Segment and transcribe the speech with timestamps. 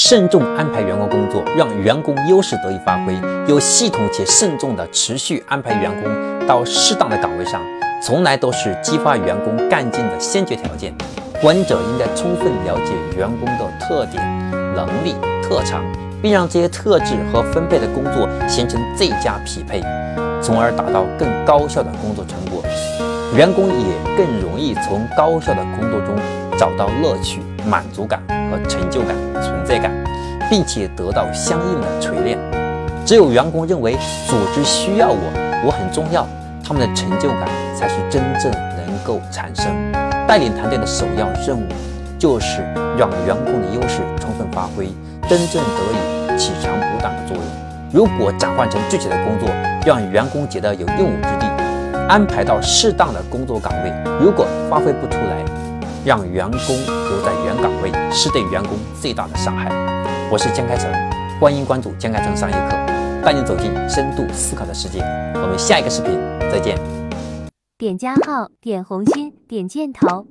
[0.00, 3.12] 慎重安排员工工作，让员工优势得以发挥，
[3.48, 7.60] 有系统且慎重的持续安排员工到适当的岗位上，
[8.00, 10.94] 从来都是激发员工干劲的先决条件。
[11.42, 14.22] 管理者应该充分了解员工的特点、
[14.76, 15.84] 能力、特长，
[16.22, 19.80] 并让这些特质和分配的工作形成最佳匹配，
[20.40, 22.62] 从而达到更高效的工作成果。
[23.34, 26.14] 员工也更容易从高效的工作中
[26.56, 29.92] 找到乐趣、满足感和成就感、存在感，
[30.50, 32.38] 并且得到相应的锤炼。
[33.04, 36.26] 只有员工认为组织需要我，我很重要，
[36.62, 39.66] 他们的成就感才是真正能够产生。
[40.26, 41.62] 带领团队的首要任务
[42.18, 42.60] 就是
[42.98, 44.88] 让员工的优势充分发挥，
[45.28, 47.44] 真正得以起长补短的作用。
[47.90, 49.48] 如果转换成具体的工作，
[49.86, 51.46] 让员工觉得有用武之地。
[52.08, 55.44] 安排到适当的工作岗位，如果发挥不出来，
[56.08, 59.68] 让员工留在原岗位，是对员工最大的伤害。
[60.32, 60.90] 我是江开成，
[61.38, 62.70] 欢迎关注江开成商业课，
[63.22, 65.02] 带你走进深度思考的世界。
[65.34, 66.18] 我们下一个视频
[66.50, 66.78] 再见。
[67.76, 70.26] 点加号，点红心，点箭头。